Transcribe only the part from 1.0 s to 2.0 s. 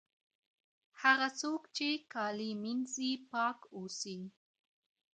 هغه څوک چي